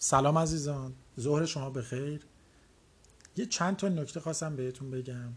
[0.00, 0.94] سلام عزیزان.
[1.20, 2.26] ظهر شما بخیر.
[3.36, 5.32] یه چند تا نکته خواستم بهتون بگم.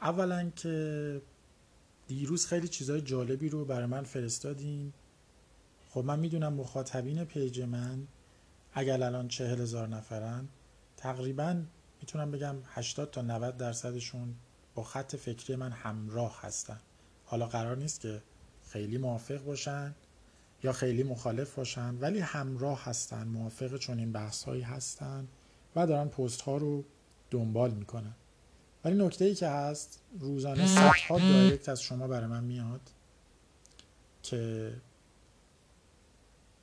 [0.00, 1.22] اولا که
[2.06, 4.92] دیروز خیلی چیزای جالبی رو برای من فرستادین.
[5.90, 8.06] خب من می‌دونم مخاطبین پیج من
[8.72, 10.48] اگر الان چهل هزار نفرن
[10.96, 11.62] تقریبا
[12.00, 14.34] می‌تونم بگم 80 تا 90 درصدشون
[14.74, 16.80] با خط فکری من همراه هستن.
[17.24, 18.22] حالا قرار نیست که
[18.68, 19.94] خیلی موافق باشن.
[20.62, 25.28] یا خیلی مخالف باشن ولی همراه هستن موافق چون این بحث هایی هستن
[25.76, 26.84] و دارن پست ها رو
[27.30, 28.14] دنبال می‌کنن.
[28.84, 32.80] ولی نکته ای که هست روزانه صدها دایرکت از شما برای من میاد
[34.22, 34.72] که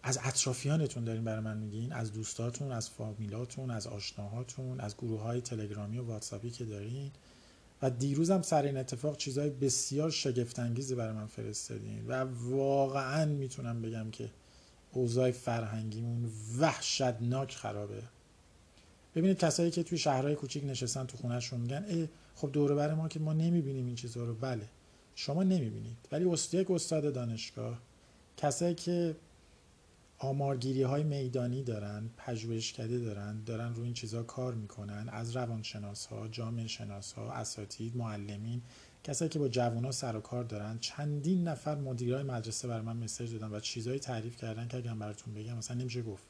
[0.04, 5.42] از اطرافیانتون دارین برای من میگین از دوستاتون از فامیلاتون از آشناهاتون از گروه های
[5.42, 7.12] تلگرامی و واتساپی که دارین.
[7.82, 14.12] و دیروزم سر این اتفاق چیزهای بسیار شگفتانگیزی برای من فرستادین و واقعا می‌تونم بگم
[14.12, 14.30] که
[14.92, 18.04] اوضاع فرهنگیمون وحشتناک خرابه.
[19.16, 23.08] ببینید کسایی که توی شهرهای کوچیک نشستن تو خونهشون میگن ای خب دور بر ما
[23.08, 24.36] که ما نمی‌بینیم این چیزها رو.
[24.36, 24.70] بله
[25.16, 25.98] شما نمی‌بینید.
[26.12, 27.80] ولی یک استاد دانشگاه
[28.38, 29.16] کسایی که
[30.20, 35.10] آمارگیری های میدانی دارن پژوهشکده دارن دارن روی این چیزها کار می‌کنن.
[35.10, 38.62] از روانشناس ها جامعه شناس ها اساتید معلمین
[39.04, 43.34] کسایی که با جوونا سر و کار دارن چندین نفر مدیرای مدرسه بر من مسیج
[43.34, 46.28] دادن و چیزایی تعریف کردن که اگه براتون بگم مثلا نمیشه گفت.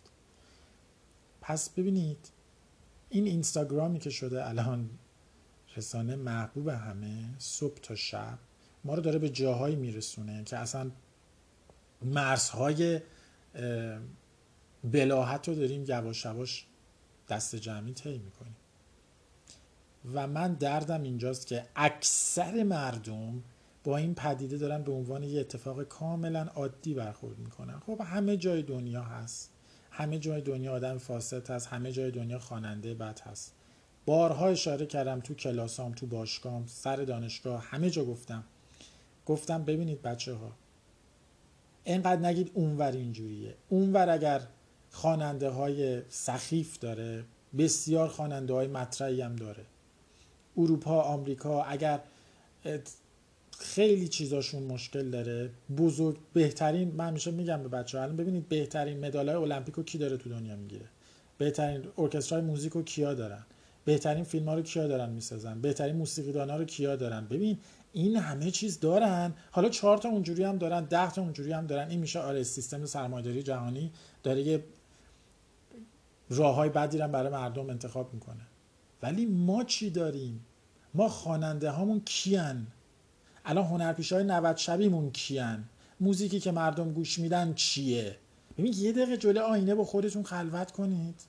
[1.41, 2.31] پس ببینید
[3.09, 4.89] این اینستاگرامی که شده الان
[5.77, 8.39] رسانه محبوب همه صبح تا شب
[8.83, 10.91] ما رو داره به جاهایی میرسونه که اصلا
[12.01, 13.01] مرزهای
[14.83, 16.65] بلاحت رو داریم یواش یواش
[17.29, 18.55] دست جمعی طی می‌کنیم.
[20.13, 23.43] و من دردم اینجاست که اکثر مردم
[23.83, 27.79] با این پدیده دارن به عنوان یه اتفاق کاملا عادی برخورد می‌کنن.
[27.79, 29.51] خب همه جای دنیا هست.
[29.91, 31.67] همه جای دنیا آدم فاسد هست.
[31.67, 33.55] همه جای دنیا خواننده بد هست.
[34.05, 38.43] بارها اشاره کردم تو کلاسام تو باشگاه سر دانشگاه همه جا گفتم.
[39.25, 40.51] گفتم ببینید بچه ها
[41.83, 43.53] اینقدر نگید اونور اینجوریه.
[43.69, 44.41] اونور اگر
[44.91, 47.23] خواننده های سخیف داره
[47.57, 49.65] بسیار خواننده های مطرحی هم داره.
[50.57, 51.99] اروپا آمریکا اگر
[53.59, 59.29] خیلی چیزاشون مشکل داره بزرگ بهترین من همیشه میگم به بچه الان ببینید بهترین مدال
[59.29, 60.85] های المپیک کی داره تو دنیا می‌گیره.
[61.37, 63.45] بهترین ارکسترای موزیک رو کیا دارن؟
[63.85, 67.57] بهترین فیلم ها رو کیا دارن می‌سازن؟ بهترین موسیقی ها رو کیا دارن؟ ببین
[67.93, 69.33] این همه چیز دارن.
[69.51, 71.89] حالا چهار تا اونجوری هم دارن ده تا اونجوری هم دارن.
[71.89, 73.91] این میشه آره سیستم سرمایه‌داری جهانی
[74.23, 74.63] داره یه
[76.29, 78.41] راههای بدی برای مردم انتخاب می‌کنه.
[79.03, 80.45] ولی ما چی داریم؟
[80.93, 82.67] ما خواننده هامون کیان؟
[83.45, 85.63] الان هنرپیشه های 90 شبیمون کیان؟
[85.99, 88.15] موزیکی که مردم گوش میدن چیه؟
[88.57, 91.21] ببین یه دقیقه جلو آینه با خودتون خلوت کنید.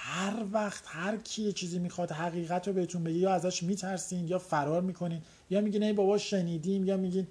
[0.00, 4.82] هر وقت هر کی چیزی می‌خواد حقیقت رو بهتون بگه یا ازش میترسین یا فرار
[4.82, 7.26] می‌کنین یا میگین ای بابا شنیدیم یا میگین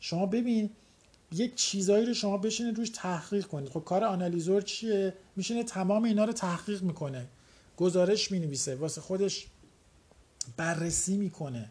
[0.00, 0.70] شما ببین
[1.32, 3.68] یک چیزایی رو شما بشینید روش تحقیق کنید.
[3.68, 7.26] خب کار آنالیزور چیه؟ میشینه تمام اینا رو تحقیق می‌کنه.
[7.76, 9.46] گزارش می‌نویسه واسه خودش
[10.56, 11.70] بررسی می‌کنه.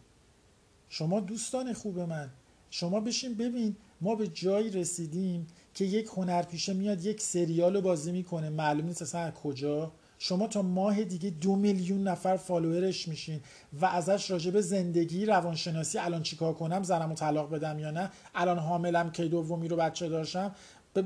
[0.89, 2.29] شما دوستان خوب من
[2.69, 8.11] شما بشین ببین ما به جایی رسیدیم که یک هنرپیشه میاد یک سریال رو بازی
[8.11, 8.49] می‌کنه.
[8.49, 9.91] معلوم نیست اصلا کجا.
[10.22, 13.40] شما تا ماه دیگه دو میلیون نفر فالوورش میشین
[13.81, 19.12] و ازش راجب زندگی روانشناسی الان چیکار کنم زنمو طلاق بدم یا نه؟ الان حاملم
[19.12, 20.56] کی دومی رو بچه داشتم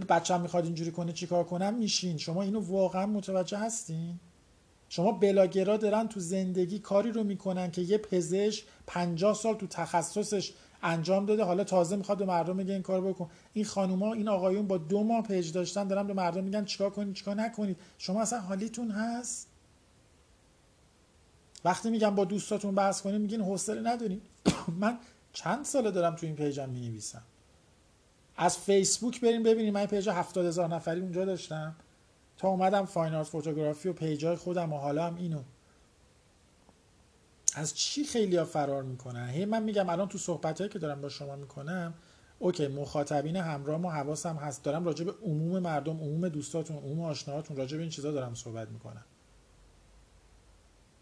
[0.09, 2.17] بچم می‌خواد اینجوری کنه چیکار کنم؟ میشین.
[2.17, 4.19] شما اینو واقعا متوجه هستین؟
[4.89, 10.53] شما بلاگرا دارن تو زندگی کاری رو می‌کنن که یه پزشک 50 سال تو تخصصش
[10.83, 11.43] انجام داده.
[11.43, 13.29] حالا تازه می‌خواد به مردم میگه این کار بکن.
[13.53, 17.13] این خانوما این آقایون با دو ماه پیج داشتن دارن به مردم میگن چیکار کنید
[17.15, 17.77] چیکار نکنید.
[17.97, 19.47] شما اصلا حالیتون هست؟
[21.65, 24.21] وقتی میگم با دوستاتون بحث کنید میگین حوصله نداریم
[24.81, 24.97] من
[25.33, 27.21] چند ساله دارم تو این page م می‌نویسم.
[28.37, 29.73] از فیسبوک بریم ببینیم.
[29.73, 31.75] من page هفتاد هزار نفری اونجا داشتم.
[32.37, 35.41] تا اومدم fine art photography و page ای خودم و حالا هم اینو.
[37.55, 41.09] از چی خیلی ها فرار می‌کنن؟ هی من میگم الان تو صحبت که دارم با
[41.09, 41.93] شما می‌کنم
[42.39, 44.63] OK مخاطبین همراه و حواسم هست.
[44.63, 48.69] دارم راجع به عموم مردم عموم دوستاتون عموم آشناهاتون راجع به این چیزا دارم صحبت
[48.69, 49.05] می‌کنم.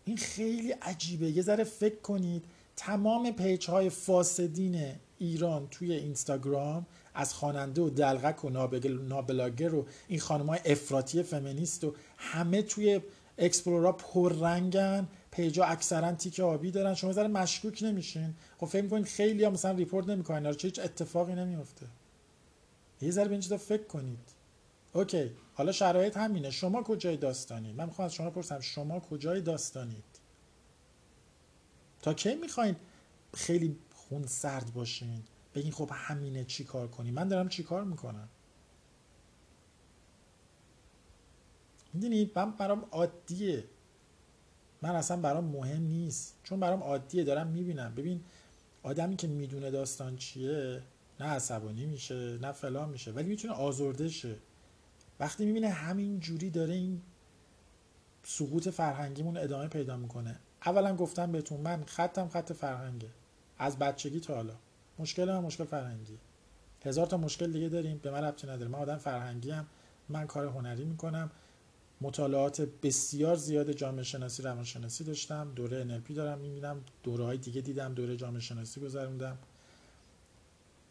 [0.05, 1.31] این خیلی عجیبه.
[1.31, 2.45] یه ذره فکر کنید
[2.75, 10.19] تمام page های فاسدین ایران توی اینستاگرام از خواننده و دلقک و نابلاگر و این
[10.19, 13.01] خانم های افراطی فمینیست و همه توی
[13.37, 16.93] explore ا پررنگن page ا اکثرا تیک آبی دارن.
[16.93, 18.35] شما ذره مشکوک نمیشین.
[18.57, 20.53] خب فکر می‌کنین خیلی هم مثلا report نمی‌کنن.
[20.53, 21.87] چه هیچ اتفاقی نمیفته
[23.01, 24.29] یه ذره به این فکر کنید.
[24.93, 25.31] OK.
[25.53, 26.51] حالا شرایط همینه.
[26.51, 30.03] شما کجای داستانی؟ من می‌خوام از شما پرسم شما کجای داستانید؟
[32.01, 32.75] تا کی می‌خواین
[33.33, 35.23] خیلی خون سرد باشین؟
[35.55, 38.29] بگین خب همینه چی کار کنی من دارم چی کار می‌کنم؟
[41.93, 43.63] می‌دونید من برام عادیه.
[44.81, 46.35] من اصلا برام مهم نیست.
[46.43, 47.95] چون برام عادیه دارم می‌بینم.
[47.95, 48.21] ببین
[48.83, 50.81] آدمی که می‌دونه داستان چیه
[51.19, 54.35] نه عصبانی میشه نه فلان میشه ولی می‌تونه آزرده شه.
[55.19, 57.01] وقتی می‌بینه همین جوری داره این
[58.23, 60.39] سقوط فرهنگیمون ادامه پیدا می‌کنه.
[60.65, 63.09] اولا گفتم بهتون من خطم خط فرهنگه.
[63.57, 64.53] از بچگی تا حالا.
[64.99, 66.17] مشکل من مشکل فرهنگی
[66.85, 68.71] هزار تا مشکل دیگه داریم به من ربطی نداره.
[68.71, 69.67] من آدم فرهنگی هم
[70.09, 71.31] من کار هنری می‌کنم.
[72.01, 75.51] مطالعات بسیار زیاد جامعه شناسی روانشناسی داشتم.
[75.55, 76.83] دوره NLP دارم می‌بینم.
[77.03, 77.93] دوره های دیگه دیدم.
[77.93, 79.37] دوره جامعه شناسی گذروندم.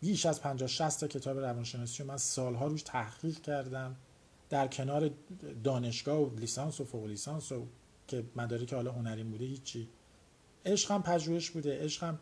[0.01, 3.97] بیش از 50 60 تا کتاب روانشناسی رو من سالها روش تحقیق کردم.
[4.51, 5.11] در کنار
[5.65, 7.67] دانشگاه و لیسانس و فوق لیسانس و
[8.09, 9.89] که مدارک حالا هنری بوده هیچی.
[10.67, 11.85] عشقم پژوهش بوده.
[11.85, 12.19] عشقم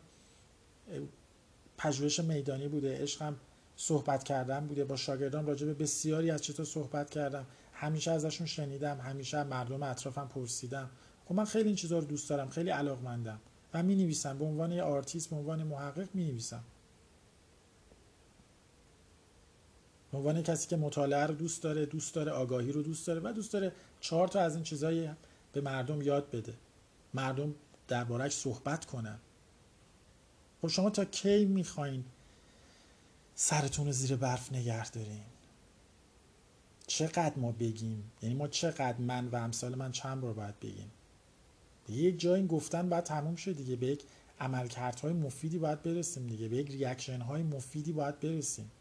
[1.77, 2.97] پژوهش میدانی بوده.
[3.01, 3.35] عشقم
[3.75, 4.85] صحبت کردن بوده.
[4.85, 7.45] با شاگردان راجع به بسیاری از چطور صحبت کردم.
[7.79, 10.89] همیشه ازشون شنیدم همیشه مردم اطرافم پرسیدم.
[11.25, 13.39] خب من خیلی این چیزها رو دوست دارم خیلی علاقمندم.
[13.73, 16.63] و می نویسم به عنوان یه آرتیست به عنوان محقق می نویسم
[20.11, 23.33] به عنوان کسی که مطالعه رو دوست داره دوست داره آگاهی رو دوست داره و
[23.33, 25.09] دوست داره چهار تا از این چیزایی
[25.53, 26.53] به مردم یاد بده.
[27.13, 27.55] مردم
[27.87, 29.19] دربارهش صحبت کنن.
[30.61, 32.05] خب شما تا کی می‌خواین
[33.35, 35.21] سرتون رو زیر برف نگه دارین؟
[36.89, 40.91] چقدر ما بگیم؟ یعنی ما چقدر من و امثال من چند بار باید بگیم؟
[41.89, 43.75] یک جایی گفتن باید تموم شد دیگه.
[43.75, 44.03] به یک
[44.39, 46.47] عملکردهای مفیدی باید برسیم دیگه.
[46.47, 48.71] به یک ریاکشن های مفیدی باید برسیم.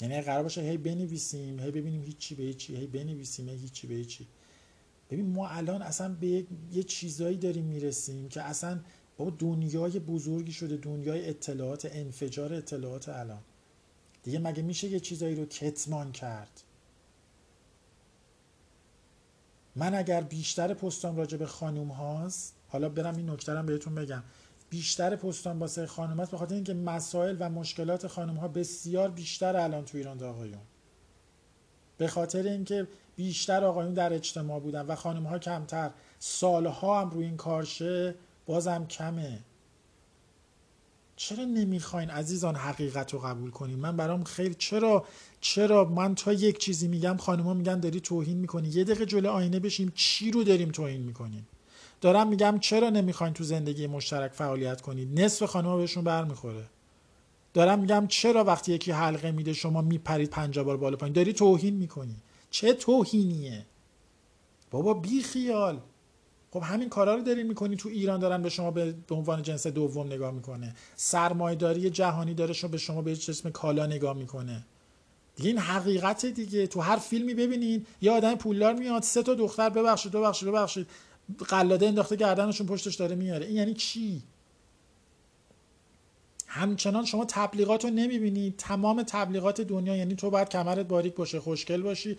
[0.00, 3.94] یعنی قرار باشه هی بنویسیم هی ببینیم هیچی به هیچی هی بنویسیم هی هیچی به
[3.94, 4.26] هیچی
[5.10, 8.80] ببین ما الان اصلا به یه چیزایی داریم می‌رسیم که اصلا
[9.16, 10.76] با دنیای بزرگی شده.
[10.76, 13.42] دنیای اطلاعات انفجار اطلاعات الان.
[14.24, 16.60] دیگه مگه میشه یه چیزایی رو کتمان کرد؟
[19.76, 24.22] من اگر بیشتر پستام راجع به خانوم هاست حالا برم این نکته بهتون بگم.
[24.70, 29.84] بیشتر پستان واسه خانم هست بخاطر اینکه مسائل و مشکلات خانم ها بسیار بیشتر الان
[29.84, 30.60] تو ایران آقایون.
[31.98, 35.90] به خاطر اینکه بیشتر آقایون در اجتماع بودن و خانم ها کمتر.
[36.18, 38.14] سالها هم روی این کارشه
[38.46, 39.38] بازم کمه.
[41.16, 45.04] چرا نمی‌خواین عزیزان حقیقت رو قبول کنین؟ من برام خیلی چرا
[45.40, 48.68] چرا من تا یک چیزی میگم خانمها میگن داری توهین می‌کنی.
[48.68, 51.46] یه دقیقه جلو آینه بشیم چی رو داریم توهین می‌کنیم
[52.00, 56.64] دارم میگم چرا نمی‌خواین تو زندگی مشترک فعالیت کنید نصف خانمها بهشون برمیخوره.
[57.54, 61.74] دارم میگم چرا وقتی یکی حلقه میده شما میپرید پنجاه بار بالا پایین؟ داری توهین
[61.74, 62.16] می‌کنی.
[62.50, 63.66] چه توهینیه؟
[64.70, 65.80] بابا بی خیال
[66.54, 67.76] خب همین کارا رو داری می‌کنی.
[67.76, 70.74] تو ایران دارن به شما به عنوان جنس دوم نگاه می‌کنه.
[70.96, 74.64] سرمایه‌داری جهانی داره شما به شما به اسم کالا نگاه می‌کنه.
[75.36, 76.66] دیگه این حقیقت دیگه.
[76.66, 80.86] تو هر فیلمی ببینین یه آدم پولدار میاد سه تا دختر ببخشید ببخشید ببخشید.
[81.48, 83.46] قلاده انداخته گردنشون پشتش داره میاره.
[83.46, 84.22] این یعنی چی؟
[86.46, 88.54] همچنان شما تبلیغات رو نمی‌بینی.
[88.58, 92.18] تمام تبلیغات دنیا یعنی تو باید کمرت باریک باشه خوشگل باشی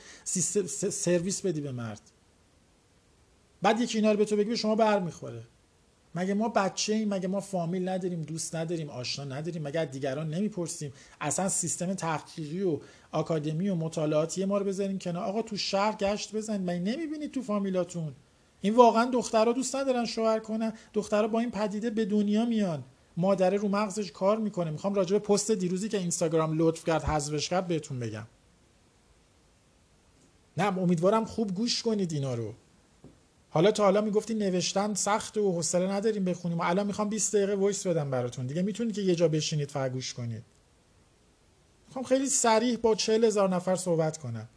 [0.89, 2.01] سرویس بدی به مرد.
[3.61, 5.43] بعد یکی اینا رو به تو بگی شما بر می‌خوره
[6.15, 10.93] مگه ما بچه ایم مگه ما فامیل نداریم؟ دوست نداریم؟ آشنا نداریم؟ مگه دیگران نمی‌پرسیم؟
[11.21, 12.79] اصلا سیستم تحقیقی و
[13.11, 15.23] آکادمی و مطالعاتی ما رو بذاریم کنار.
[15.23, 16.69] آقا تو شهر گشت بزنید.
[16.69, 18.13] مگه نمی‌بینید تو فامیلاتون؟
[18.61, 20.73] این واقعا دخترها دوست ندارن شوهر کنن.
[20.93, 22.83] دخترها با این پدیده به دنیا میان.
[23.17, 24.71] مادره رو مغزش کار می‌کنه.
[24.71, 28.27] می‌خوام راجع به پست دیروزی که اینستاگرام لطف کرد حذفش کرد بهتون بگم.
[30.57, 32.53] نه امیدوارم خوب گوش کنید اینا رو.
[33.55, 36.61] حالا تا حالا می‌گفتی نوشتن سخت و حوصله نداریم بخونیم.
[36.61, 38.47] الان می‌خوام 20 دقیقه وایس بدم براتون.
[38.47, 40.43] دیگه می‌تونید که یه جا بشینید فقط گوش کنید.
[41.87, 44.49] می‌خوام خیلی سریح با 40 هزار نفر صحبت کنم.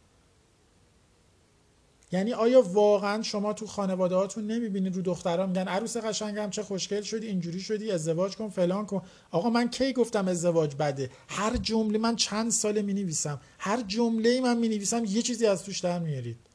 [2.11, 7.01] یعنی آیا واقعا شما تو خانواده هاتون نمی‌بینید؟ رو دخترها میگن عروس قشنگم چه خوشگل
[7.01, 9.01] شدی اینجوری شدی ازدواج کن فلان کن.
[9.31, 14.41] آقا من کی گفتم ازدواج بده؟ هر جمله من چند ساله می نویسم هر جمله
[14.41, 16.48] من می نویسم یه چیزی از توش در میارید.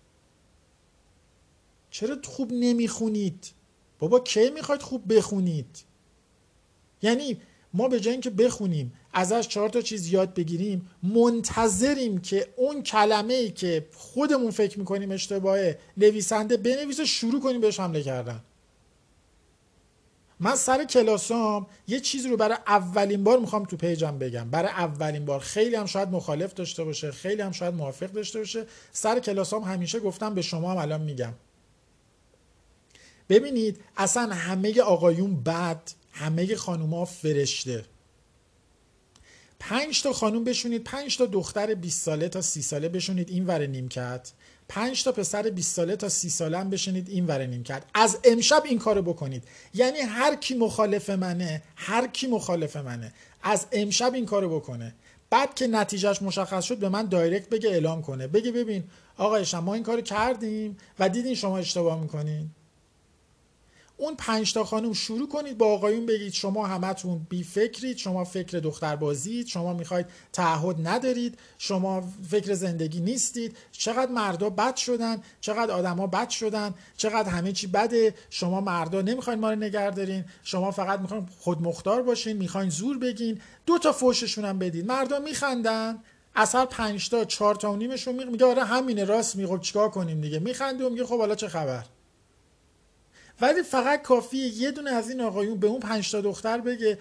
[1.94, 3.46] چرا خوب نمی‌خونید؟
[3.98, 5.84] بابا کی می‌خواید خوب بخونید؟
[7.02, 7.40] یعنی
[7.74, 13.34] ما به جای اینکه بخونیم ازش چهار تا چیز یاد بگیریم منتظریم که اون کلمه
[13.34, 18.40] ای که خودمون فکر می‌کنیم اشتباهه نویسنده بنویسه شروع کنیم بهش حمله کردن.
[20.40, 24.50] من سر کلاسام یه چیزی رو برای اولین بار می‌خوام تو پیجم بگم.
[24.50, 25.40] برای اولین بار.
[25.40, 28.66] خیلی هم شاید مخالف داشته باشه خیلی هم شاید موافق داشته باشه.
[28.92, 31.34] سر کلاسام همیشه گفتم به شما هم الان میگم.
[33.28, 37.84] ببینید اصلا همه آقایون بد همه خانوما فرشته.
[39.60, 43.66] پنج تا خانوم بشونید پنج تا دختر 20 ساله تا 30 ساله بشونید این ور
[43.66, 44.32] نیمکت.
[44.68, 47.82] پنج تا پسر 20 ساله تا 30 ساله هم بشینید این ور نیمکت.
[47.94, 49.44] از امشب این کارو بکنید.
[49.74, 53.12] یعنی هر کی مخالف منه هر کی مخالف منه
[53.42, 54.94] از امشب این کارو بکنه.
[55.30, 58.26] بعد که نتیجهش مشخص شد به من دایرکت بگه اعلام کنه.
[58.26, 58.84] بگه ببین
[59.16, 62.50] آقایشم ما این کارو کردیم و دیدین شما اشتباه می‌کنین.
[63.96, 68.58] اون پنج تا خانم شروع کنید با آقایون بگید شما همتون بی فکرید شما فکر
[68.58, 73.56] دختر بازید شما می‌خواید تعهد ندارید شما فکر زندگی نیستید.
[73.72, 78.14] چقدر مردا بد شدن چقدر آدما بد شدن چقدر همه چی بده.
[78.30, 80.24] شما مردا نمی‌خواین ما رو نگه دارین.
[80.44, 83.40] شما فقط می‌خواین خودمختار باشین می‌خواین زور بگین.
[83.66, 85.98] دو تا فوششون هم بدید مردا میخندن.
[86.36, 90.38] هر پنج تا چهار تا و نیمشون میگه آره همینه راست میگه چیکار کنیم دیگه.
[90.38, 91.84] میخنده و میگه خب حالا چه خبر؟
[93.40, 96.98] ولی فقط کافیه یه دونه از این آقایون به اون پنج تا دختر بگه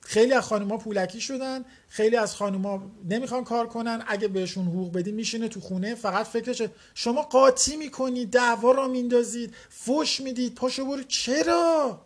[0.00, 5.12] خیلی از خانوما پولکی شدن خیلی از خانوما نمی‌خوان کار کنن اگه بهشون حقوق بدی
[5.12, 5.94] میشینه تو خونه.
[5.94, 6.62] فقط فکرش
[6.94, 11.02] شما قاطی می‌کنید دعوا را میندازید فش می‌دید پاشو برو.
[11.02, 12.00] چرا؟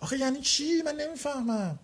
[0.00, 1.78] آخه یعنی چی؟ من نمی‌فهمم.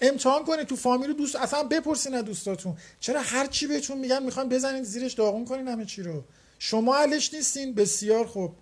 [0.00, 2.76] امتحان کنید تو فامیل دوست اصلا بپرسین از دوستاتون.
[3.00, 6.24] چرا هر چی بهتون میگن می‌خوان بزنید زیرش داغون کنین همه چی رو.
[6.58, 8.54] شما علش نیستین بسیار خوب.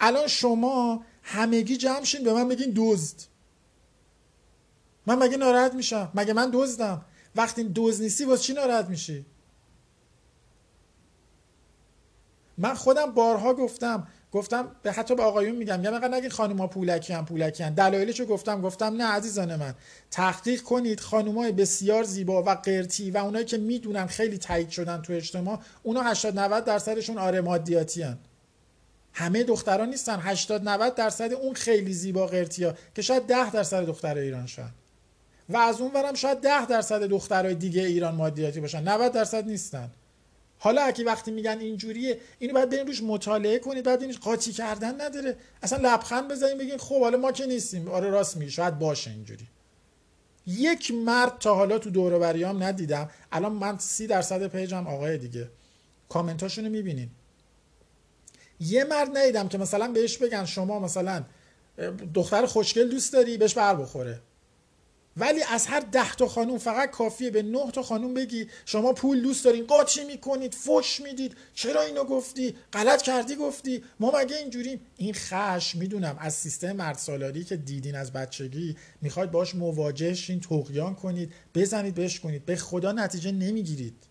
[0.00, 3.16] الان شما همگی جمع شین به من بگین دزد.
[5.06, 7.04] من مگه ناراحت میشم؟ مگه من دزدم؟
[7.36, 9.26] وقتی دوز نیستی واسه چی ناراحت میشی؟
[12.58, 17.12] من خودم بارها گفتم گفتم به حتی به آقایون میگم یا نگید نگین خانوما پولکی
[17.12, 19.74] هم پولکی هم دلایلشو گفتم گفتم نه عزیزان من.
[20.10, 25.12] تحقیق کنید خانومای بسیار زیبا و قرتی و اونایی که می‌دونن خیلی تایید شدن تو
[25.12, 28.18] اجتماع اونا 80 90 درصدشون آره مادیاتی هن.
[29.18, 30.18] همه دختران نیستن.
[30.20, 34.70] 80 90 درصد اون خیلی زیبا قرتیا که شاید 10 درصد دختر ایران شن.
[35.48, 38.88] و از اون ورم شاید 10 درصد دخترای دیگه ایران مادیاتی باشن.
[38.88, 39.90] 90 درصد نیستن.
[40.58, 45.00] حالا اگه وقتی میگن اینجوریه اینو باید برین روش مطالعه کنید بعد ببینید قاطی کردن
[45.00, 45.36] نداره.
[45.62, 47.88] اصلا لبخند بزنید بگین خب حالا ما که نیستیم.
[47.88, 48.50] آره راست میگی.
[48.50, 49.48] شاید باشه اینجوری.
[50.46, 53.10] یک مرد تا حالا تو دور بریام ندیدم.
[53.32, 55.48] الان من سی درصد پیجم آقای دیگه.
[56.08, 57.10] کامنتاشونو می‌بینین.
[58.60, 61.24] یه مرد ندیدم که مثلا بهش بگن شما مثلا
[62.14, 64.20] دختر خوشگل دوست داری بهش بر بخوره.
[65.16, 69.22] ولی از هر ده تا خانوم فقط کافیه به نه تا خانوم بگی شما پول
[69.22, 69.66] دوست دارین.
[69.66, 71.36] قاطی می‌کنید؟ فش می‌دید.
[71.54, 73.84] چرا اینو گفتی؟ غلط کردی گفتی.
[74.00, 79.30] ما مگه اینجوریم؟ این خش می‌دونم از سیستم مرد سالاری که دیدین از بچگی می‌خواید
[79.30, 82.46] باش مواجه شین تقیان کنید بزنید بهش کنید.
[82.46, 84.07] به خدا نتیجه نمی‌گیرید.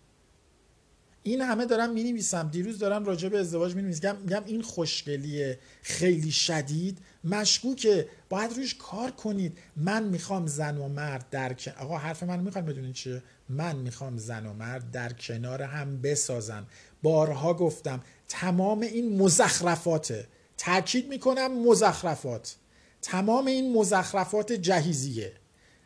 [1.28, 5.58] این همه دارم می نویسم دیروز دارم راجع به ازدواج می نویسم میگم این خوشگلیه.
[5.82, 6.98] خیلی شدید.
[7.24, 8.08] مشکوکه.
[8.28, 9.58] باید روش کار کنید.
[9.76, 14.46] من می‌خوام زن و مرد در آقا حرف من می‌خوام بدونید چیه؟ من می‌خوام زن
[14.46, 16.66] و مرد در کنار هم بسازن
[17.02, 20.26] بارها گفتم تمام این مزخرفاته.
[20.58, 22.56] تاکید می‌کنم مزخرفات.
[23.02, 25.32] تمام این مزخرفات جهیزیه.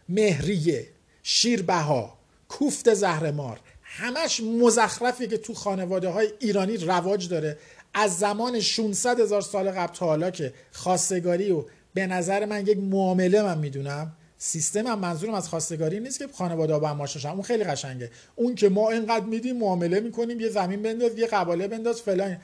[0.09, 0.89] مهریه.
[1.23, 2.19] شیربها.
[2.49, 3.61] کوفت زهرمار.
[3.95, 7.59] همش مزخرفی که تو خانواده های ایرانی رواج داره.
[7.95, 12.79] از زمان 600 هزار سال قبل تا حالا که خواستگاری و به نظر من یک
[12.79, 17.65] معامله من می‌دونم سیستم هم منظورم از خواستگاری نیست که خانواده با هم اون خیلی
[17.65, 18.11] قشنگه.
[18.37, 22.37] اون که ما اینقدر میدیم معامله می‌کنیم یه زمین بنداز یه قباله بنداز فلان.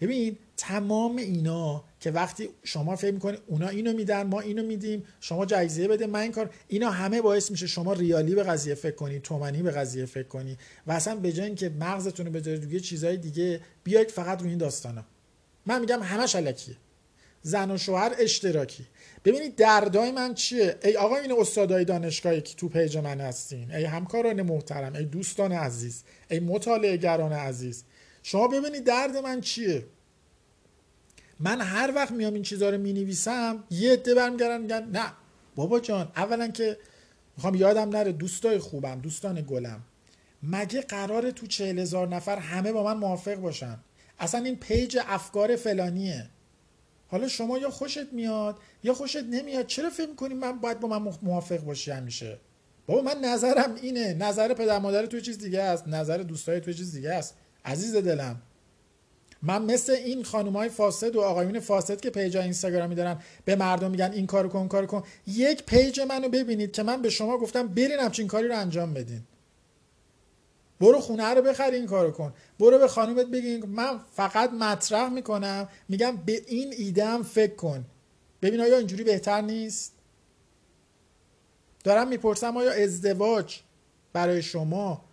[0.00, 5.46] ببین تمام اینا که وقتی شما فکر می‌کنید اونا اینو میدن ما اینو میدیم شما
[5.46, 9.20] جایزه بده من این کار اینا همه باعث میشه شما ریالی به قضیه فکر کنی
[9.20, 10.56] تومنی به قضیه فکر کنی
[10.86, 14.58] و اصلا به جای اینکه مغزتون رو بذارید روی چیزهای دیگه بیاید فقط روی این
[14.58, 15.04] داستانا.
[15.66, 16.76] من میگم همش علکیه
[17.42, 18.86] زن و شوهر اشتراکی.
[19.24, 23.84] ببینید دردای من چیه؟ ای آقا این استادای دانشگاهی که تو پیج من هستین ای
[23.84, 27.84] همکاران محترم ای دوستان عزیز ای مطالعه گران عزیز.
[28.22, 29.84] شما ببینید درد من چیه؟
[31.44, 35.12] من هر وقت میام این چیزها رو می نویسم یه عده برمیگردن میگن نه.
[35.56, 36.78] بابا جان اولا که
[37.36, 39.82] می‌خوام یادم نره دوستای خوبم دوستان گلم.
[40.42, 43.78] مگه قراره تو چهل هزار نفر همه با من موافق باشن؟
[44.18, 46.30] اصلا این پیج افکار فلانیه.
[47.08, 51.12] حالا شما یا خوشت میاد یا خوشت نمیاد چرا فکر می‌کنی من باید با من
[51.22, 52.38] موافق باشی همیشه؟
[52.86, 54.14] بابا من نظرم اینه.
[54.14, 55.88] نظر پدر مادر تو چیز دیگه است.
[55.88, 57.34] نظر دوستای تو چیز دیگه است.
[57.64, 58.42] عزیز دلم.
[59.42, 63.90] من مثل این خانم های فاسد و آقایون فاسد که page اینستاگرامی دارن به مردم
[63.90, 65.02] میگن این کارو کن کارو کن.
[65.26, 69.22] یک page منو ببینید که من به شما گفتم برین همچین کاری رو انجام بدین.
[70.80, 72.34] برو خونه رو بخر این کارو کن.
[72.60, 77.84] برو به خانومت بگین من فقط مطرح می‌کنم میگم به این ایده هم فکر کن.
[78.42, 79.92] ببین آیا اینجوری بهتر نیست؟
[81.84, 83.60] دارم می‌پرسم آیا ازدواج
[84.12, 85.04] برای شما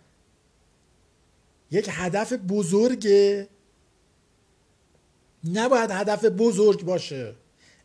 [1.70, 3.48] یک هدف بزرگه؟
[5.44, 7.34] نباید هدف بزرگ باشه.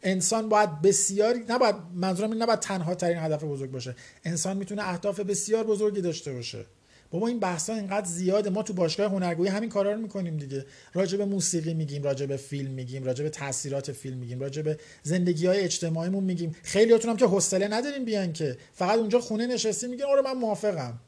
[0.03, 3.95] انسان باید بسیاری نباید منظورم این نباید تنها ترین هدف بزرگ باشه.
[4.23, 6.65] انسان می‌تونه اهداف بسیار بزرگی داشته باشه.
[7.11, 8.49] بابا این بحثا اینقدر زیاده.
[8.49, 10.65] ما تو باشگاه هنرگویی همین کارا رو می‌کنیم دیگه.
[10.93, 14.79] راجع به موسیقی میگیم راجع به فیلم میگیم راجع به تاثیرات فیلم میگیم راجع به
[15.03, 16.55] زندگی های اجتماعیمون میگیم.
[16.63, 18.57] خیلیاتون هم که حوصله ندارین بیان که.
[18.73, 20.99] فقط اونجا خونه نشستین میگین آره من موافقم.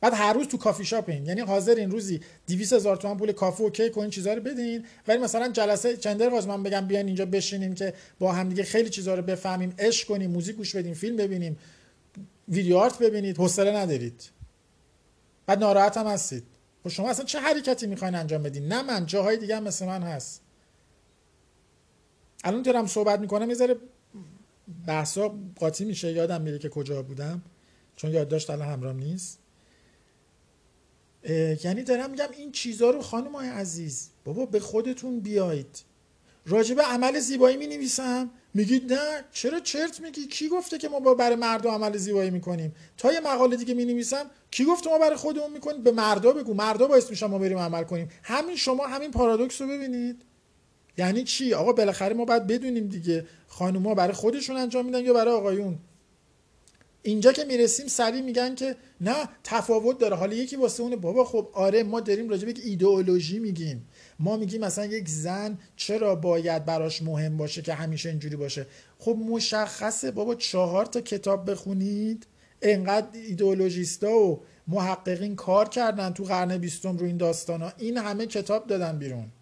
[0.00, 3.62] بعد هر روز تو کافی شاپین یعنی حاضر این روزی 200 هزار تومان پول کافی
[3.62, 4.84] و کیک و این چیزا رو بدین.
[5.08, 9.14] ولی مثلا جلسه چندر من بگم بیاین اینجا بشینیم که با هم دیگه خیلی چیزا
[9.14, 11.58] رو بفهمیم عشق کنیم موزیک گوش بدیم فیلم ببینیم
[12.48, 14.30] ویدیو آرت ببینید حوصله ندارید.
[15.46, 16.42] بعد ناراحت هم هستید.
[16.84, 19.86] و خب شما اصلا چه حرکتی می‌خواین انجام بدین؟ نه من جاهای دیگه هم مثل
[19.86, 20.42] من هست.
[22.44, 23.76] الان دارم صحبت می‌کنم یه
[24.86, 26.12] بحثا قاطی میشه.
[26.12, 27.42] یادم میره که کجا بودم.
[27.96, 29.38] چون یادداشت الان همرام نیست.
[31.64, 35.82] یعنی دارم میگم این چیزها رو خانم های عزیز بابا به خودتون بیایید.
[36.46, 41.14] راجب عمل زیبایی می نویسم میگید نه چرا چرت میگی؟ کی گفته که ما با
[41.14, 45.16] برای مردم عمل زیبایی می‌کنیم؟ تا یه مقاله دیگه می نویسم کی گفته ما برای
[45.16, 46.54] خودمون می‌کنیم؟ به مردا بگو.
[46.54, 48.08] مردا باعث میشن ما بریم عمل کنیم.
[48.22, 50.22] همین شما همین پارادوکس رو ببینید.
[50.98, 55.34] یعنی چی؟ آقا بالاخره ما باید بدونیم دیگه خانوما برای خودشون انجام میدن یا برای
[55.34, 55.78] آقایون؟
[57.02, 60.16] اینجا که می‌رسیم سریع میگن که نه تفاوت داره.
[60.16, 63.88] حالا یکی واسه اونه بابا خب آره ما داریم راجع به ایدئولوژی میگیم.
[64.18, 68.66] ما میگیم مثلا یک زن چرا باید براش مهم باشه که همیشه اینجوری باشه؟
[68.98, 70.10] خب مشخصه.
[70.10, 72.26] بابا چهار تا کتاب بخونید.
[72.62, 78.26] انقدر ایدئولوژیستا و محققین کار کردن تو قرن بیستم رو این داستان ها این همه
[78.26, 79.32] کتاب دادن بیرون.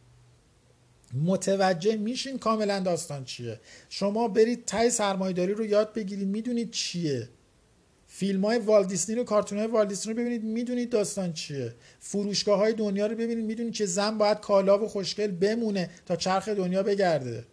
[1.25, 3.61] متوجه میشین کاملا داستان چیه.
[3.88, 7.29] شما برید تای سرمایداری رو یاد بگیرید می‌دونید چیه.
[8.18, 11.74] فیلم های والدیسنی رو کارتون های والدیسنی رو ببینید می‌دونید داستان چیه.
[12.00, 16.48] فروشگاه های دنیا رو ببینید می‌دونید که زن باید کالا و خوشگل بمونه تا چرخ
[16.48, 17.44] دنیا بگرده.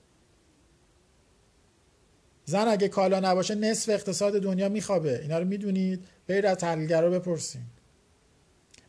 [2.45, 5.19] زن اگه کالا نباشه نصف اقتصاد دنیا میخوابه.
[5.21, 7.61] اینا رو می‌دونید؟ برید از تحلیلگرا بپرسین.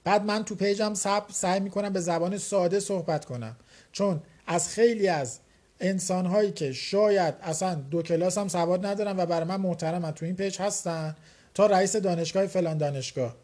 [0.05, 3.57] بعد من تو page م سب سعی می‌کنم به زبان ساده صحبت کنم.
[3.93, 5.39] چون از خیلی از
[5.81, 10.27] انسان هایی که شاید اصلا دو کلاس هم سواد ندارن و برای من محترمن تو
[10.27, 11.17] این page هستن
[11.57, 13.37] تا رئیس دانشگاه فلان دانشگاه.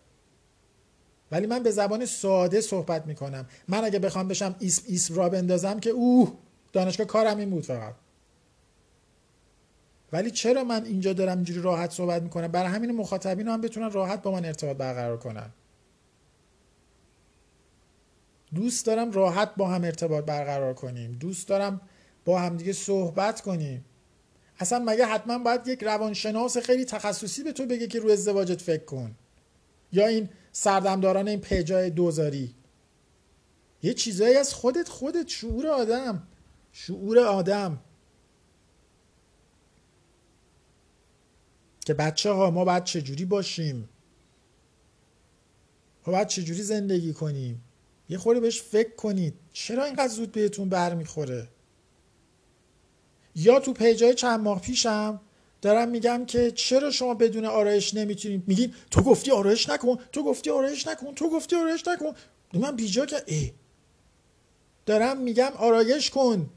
[1.30, 3.46] ولی من به زبان ساده صحبت می‌کنم.
[3.68, 6.32] من اگه بخوام بشم اسم اسم را بندازم که اوه
[6.72, 7.94] دانشگاه کارم این بود فقط.
[10.12, 14.22] ولی چرا من اینجا دارم اینجوری راحت صحبت می‌کنم؟ برای همین مخاطبین هم بتونن راحت
[14.22, 15.50] با من ارتباط برقرار کنن.
[18.54, 21.12] دوست دارم راحت با هم ارتباط برقرار کنیم.
[21.12, 21.80] دوست دارم
[22.24, 23.84] با همدیگه صحبت کنیم.
[24.62, 28.84] اصلا مگه حتما باید یک روانشناس خیلی تخصصی به تو بگه که رو ازدواجت فکر
[28.84, 29.14] کن؟
[29.92, 32.54] یا این سردمداران این پیجای دوزاری؟
[33.82, 36.22] یه چیزایی از خودت خودت شعور آدم
[36.72, 37.80] شعور آدم.
[41.86, 43.88] که بچه ها ما باید چجوری باشیم؟
[46.06, 47.64] ما باید چجوری زندگی کنیم؟
[48.08, 49.34] یه خوری بهش فکر کنید.
[49.52, 51.48] چرا اینقدر زود بهتون برمیخوره؟
[53.36, 55.20] یا تو پیجای چند ماه پیشم
[55.62, 60.50] دارم میگم که چرا شما بدون آرایش نمی‌تونید؟ میگین تو گفتی آرایش نکن تو گفتی
[60.50, 62.12] آرایش نکن تو گفتی آرایش نکن.
[62.54, 63.52] من بیجا که ای
[64.86, 66.50] دارم میگم آرایش کن.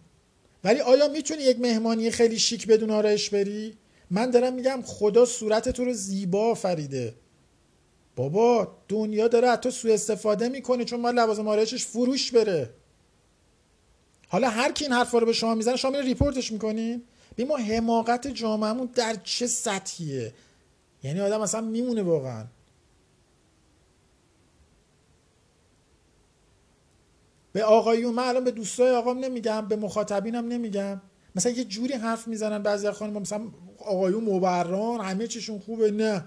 [0.63, 3.77] ولی آیا می‌تونی یک مهمانی خیلی شیک بدون آرایش بری؟
[4.11, 7.13] من دارم میگم خدا صورت تو رو زیبا فریده
[8.15, 12.69] بابا دنیا داره حتی سوء استفاده می‌کنه چون ما لوازم آرایشش فروش بره.
[14.27, 18.27] حالا هر کی این حرفا رو به شما می‌زنه شما ریپورتش می‌کنین ببین ما حماقت
[18.27, 20.33] جامعهمون در چه سطحیه؟
[21.03, 22.45] یعنی آدم اصلا میمونه واقعا.
[27.53, 31.01] به آقایون من الان به دوستای آقام نمیگم به مخاطبینم نمیگم.
[31.35, 33.41] مثلا یه جوری حرف می‌زنن بعضی خانم مثلا
[33.79, 36.25] آقایون مبران همه چیشون خوبه نه.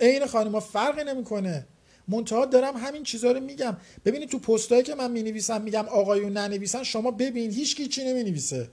[0.00, 1.66] عین خانم فرقی نمی‌کنه.
[2.08, 3.76] منتها دارم همین چیزها رو میگم.
[4.04, 8.68] ببینید تو پستایی که من می‌نویسم میگم آقایون ننویسن شما ببین هیچ کی چی نمی‌نویسه.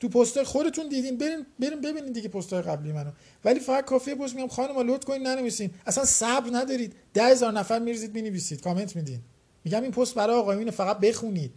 [0.00, 1.18] تو پست خودتون دیدین.
[1.18, 3.10] برین برین ببینید دیگه پستای قبلی منو.
[3.44, 5.70] ولی فقط کافیه پست میگم خانم لطف کنین ننویسین.
[5.86, 6.92] اصلا صبر ندارید.
[7.14, 8.60] ده هزار نفر میریزید می‌نویسید.
[8.60, 9.20] کامنت میدین.
[9.64, 11.52] میگم این پست برای آقایون فقط بخونید.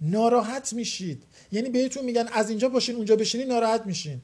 [0.00, 1.22] ناراحت میشید.
[1.52, 4.20] یعنی بهتون میگن از اینجا باشین اونجا بشینی ناراحت میشین.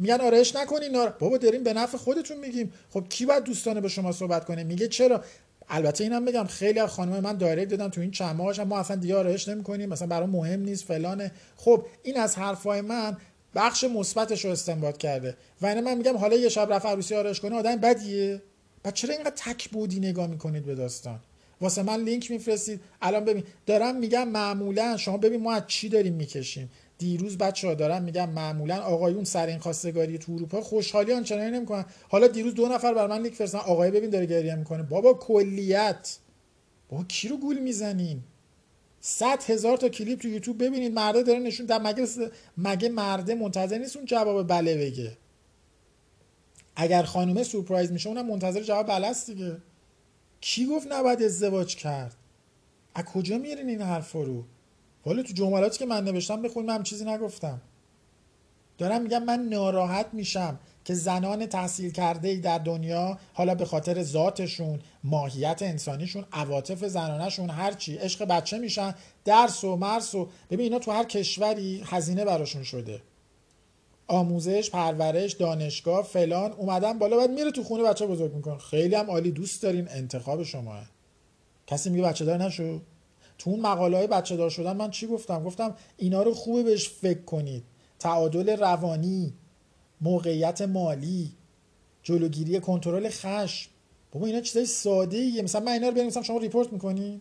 [0.00, 1.10] میگن آرایش نکنین نار...
[1.18, 2.72] بابا داریم به نفع خودتون میگیم.
[2.90, 5.24] خب کی باید دوستانه به شما صحبت کنه؟ میگه چرا؟
[5.68, 8.96] البته اینم بگم خیلی از خانم من دایرکت دادن تو این چند ماهش ما اصلا
[8.96, 9.88] دیگه آرایش نمی‌کنیم.
[9.88, 11.32] مثلا برای مهم نیست فلانه.
[11.56, 13.16] خب این از حرفای من
[13.54, 15.36] بخش مثبتش رو استنباط کرده.
[15.62, 18.42] و اینه من میگم حالا یه شب رفت عروسی آرایش کنه آدم بدیه.
[18.82, 21.20] بعد چرا اینقدر تک بودی نگاه می‌کنید به داستان؟
[21.60, 22.80] واسه من لینک میفرستید.
[23.02, 26.70] الان ببین دارم میگم معمولا شما ببین ما از چی داریم می‌کشیم.
[27.00, 31.84] دیروز بچه ها دارم میگم معمولا آقایون سر این خواستگاری تو اروپا خوشحالی آنچنانی نمی‌کنن.
[32.08, 34.82] حالا دیروز دو نفر بر من لینک فرستن آقای ببین داره گریه می‌کنه.
[34.82, 36.16] بابا کلیت.
[36.88, 38.20] بابا کی رو گول می‌زنین؟
[39.00, 40.92] صد هزار تا کلیپ تو یوتیوب ببینید.
[40.92, 42.06] مرده داره نشون در مگه
[42.58, 45.16] مگه مرده منتظر نیست اون جواب بله بگه؟
[46.76, 49.56] اگر خانومه سورپرایز میشه اونم منتظر جواب بله است دیگه.
[50.40, 52.14] کی گفت نباید ازدواج کرد؟
[52.94, 54.44] از کجا میرین این حرفا رو؟
[55.04, 57.60] حالا تو جملاتی که من نوشتم بخون من چیزی نگفتم.
[58.78, 64.02] دارم میگم من ناراحت میشم که زنان تحصیل کرده ای در دنیا حالا به خاطر
[64.02, 70.78] ذاتشون ماهیت انسانیشون عواطف زنانشون هرچی عشق بچه میشن درس و مرس و ببین اینا
[70.78, 73.02] تو هر کشوری هزینه براشون شده.
[74.06, 78.58] آموزش پرورش دانشگاه فلان اومدن بالا بعد میره تو خونه بچه بزرگ می‌کنه.
[78.58, 80.78] خیلی هم عالی دوست دارین انتخاب شما
[81.66, 82.80] کسی میگه بچه دار نشو.
[83.40, 86.88] تو اون مقاله های بچه دار شدن من چی گفتم؟ گفتم اینا رو خوبه بهش
[86.88, 87.64] فکر کنید.
[87.98, 89.32] تعادل روانی
[90.00, 91.32] موقعیت مالی
[92.02, 93.70] جلوگیری کنترل خشم.
[94.12, 97.20] بابا اینا چیزای ساده ایه مثلا من اینا رو بنویسم شما ریپورت می‌کنی؟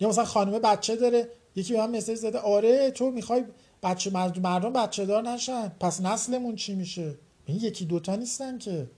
[0.00, 3.44] یا مثلا خانم بچه داره یکی به من مسیج زده آره تو می‌خوای
[3.82, 5.68] بچه مردم بچه دار نشن.
[5.68, 7.14] پس نسلمون چی میشه؟
[7.46, 8.90] این یکی دوتا نیستن که.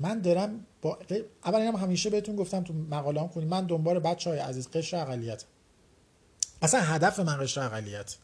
[0.00, 0.98] من دارم با
[1.44, 4.96] اول اینم همیشه بهتون گفتم تو مقاله هم کنید من دنبال بچه های عزیز قشر
[4.96, 5.44] اقلیت.
[6.62, 8.16] اصلا هدف من قشر اقلیت.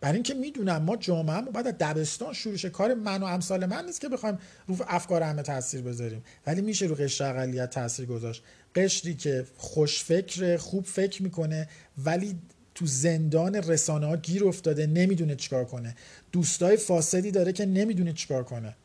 [0.00, 4.00] برای اینکه می‌دونم ما جامعه ما بعد دبستان شروع کار من و امثال من نیست
[4.00, 6.24] که بخوایم رو افکار همه تاثیر بذاریم.
[6.46, 8.42] ولی میشه رو قشر اقلیت تاثیر گذاشت.
[8.74, 11.68] قشری که خوش فکر خوب فکر می‌کنه
[12.04, 12.38] ولی
[12.74, 15.96] تو زندان رسانه ها گیر افتاده نمی‌دونه چیکار کنه.
[16.32, 18.76] دوستای فاسدی داره که نمی‌دونه چیکار کنه.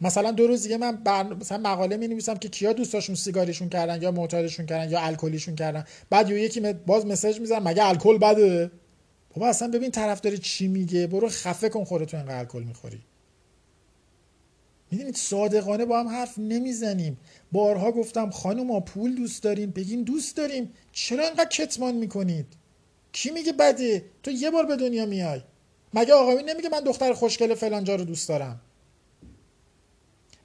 [0.00, 1.22] مثلا دو روز دیگه من بر...
[1.22, 5.84] مثلا مقاله می نویسم که کیا دوستاشون سیگاریشون کردن یا معتادشون کردن یا الکلیشون کردن.
[6.10, 8.70] بعد یکی باز مسج می‌زنم مگه الکل بده؟
[9.34, 11.06] بابا اصلا ببین طرف داره چی میگه.
[11.06, 13.00] برو خفه کن خودتو اینقدر الکل می‌خوری.
[14.90, 17.18] می‌دونید صادقانه با هم حرف نمی‌زنیم.
[17.52, 20.72] بارها گفتم خانم پول دوست دارین بگین دوست داریم.
[20.92, 22.46] چرا اینقدر کتمان می‌کنید؟
[23.12, 25.40] کی میگه بده؟ تو یه بار به دنیا میای.
[25.94, 28.60] مگه آقایی نمیگه من دختر خوشگل فلانجا رو دوست دارم.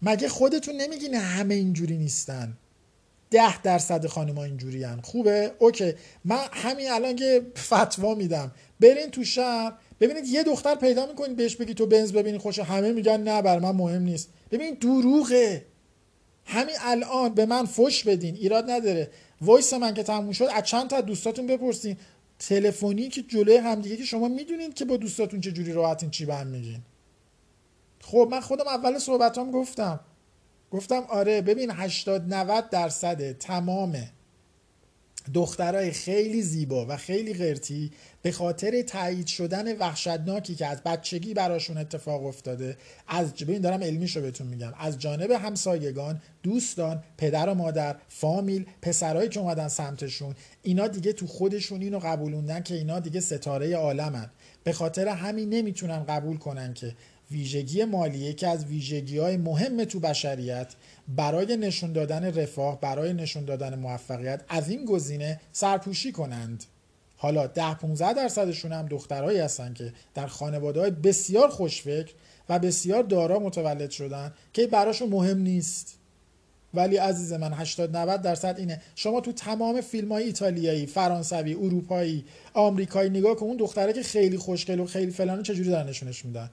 [0.01, 2.57] مگه خودتون نمیگین همه اینجوری نیستن؟
[3.31, 5.01] ده درصد خانم‌ها اینجوری هن.
[5.01, 5.93] خوبه؟ اوکی.
[6.25, 8.51] من همین الان که فتوا میدم.
[8.79, 9.73] برین تو شهر.
[9.99, 13.59] ببینید یه دختر پیدا می‌کنید بهش بگی تو بنز ببینی خوشه همه میگن نه بر
[13.59, 14.29] من مهم نیست.
[14.51, 15.65] ببین دروغه.
[16.45, 18.35] همین الان به من فش بدین.
[18.35, 19.09] ایراد نداره.
[19.41, 21.97] وایس من که تموم شد از چند تا دوستاتون بپرسین.
[22.39, 26.35] تلفنی که جلوی همدیگه که شما می‌دونید که با دوستاتون چه جوری راحتین چی به
[26.35, 26.79] هم میگین.
[28.03, 29.99] خب من خودم اول صحبتام گفتم.
[30.71, 33.97] گفتم آره ببین 80 90 درصد تمام
[35.33, 41.77] دخترای خیلی زیبا و خیلی غرتی به خاطر تایید شدن وحشتناکی که از بچگی براشون
[41.77, 44.73] اتفاق افتاده از ببین دارم علمیشو بهتون میگم.
[44.79, 51.27] از جانب همسایگان دوستان پدر و مادر فامیل پسرایی که اومدن سمتشون اینا دیگه تو
[51.27, 54.29] خودشون اینو قبولوندن که اینا دیگه ستاره عالمن.
[54.63, 56.95] به خاطر همین نمی‌تونن قبول کنن که
[57.31, 60.73] ویژگی مالی که از ویژگی های مهم تو بشریت
[61.07, 66.63] برای نشون دادن رفاه برای نشون دادن موفقیت از این گزینه سرپوشی کنند.
[67.17, 72.13] حالا ده 15 درصدشون هم دخترهایی هستن که در خانواده های بسیار خوشفکر
[72.49, 75.97] و بسیار دارا متولد شدن که براشون مهم نیست.
[76.73, 78.81] ولی عزیز من 80 90 درصد اینه.
[78.95, 84.37] شما تو تمام فیلم های ایتالیایی فرانسوی اروپایی آمریکایی نگاه کن اون دختره که خیلی
[84.37, 86.49] خوشگل و خیلی فلانه چجوری دارن نشونش میدن؟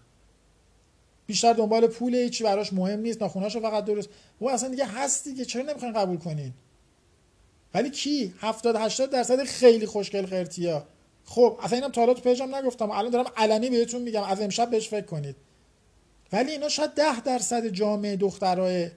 [1.29, 4.09] بیشتر دنبال پول هیچی براش مهم نیست ناخوناشو فقط درست.
[4.41, 6.55] و اصلا دیگه هست دیگه چرا نمی‌خواین قبول کنین؟
[7.75, 10.87] ولی کی؟ 70 80 درصد خیلی خوشگل خرتیا
[11.25, 12.91] خب اصلا اینم حالا تو پیجم نگفتم.
[12.91, 14.23] الان دارم علنی بهتون میگم.
[14.23, 15.37] از امشب بهش فکر کنید.
[16.33, 18.91] ولی اینا شاید 10 درصد جامعه دخترای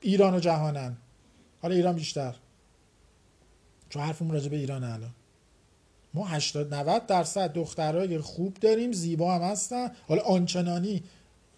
[0.00, 0.96] ایران و جهانن.
[1.62, 2.36] حالا ایران بیشتر.
[3.88, 5.10] چون حرفمون راجع به ایران الان.
[6.14, 9.90] ما 80 90 درصد دخترای خوب داریم زیبا هم هستن.
[10.08, 11.02] حالا آنچنانی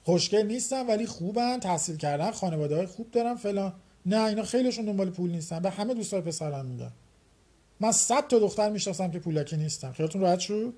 [0.05, 3.73] خوشگل نیستن ولی خوبن تحصیل کردن خانواده های خوب دارن فلان.
[4.07, 5.61] نه اینا خیلیشون دنبال پول نیستن.
[5.61, 6.93] به همه دوستای پسرم میگم.
[7.81, 9.93] من صد تا دختر می‌شناسم که پولکی نیستن.
[9.93, 10.75] خیالتون راحت شد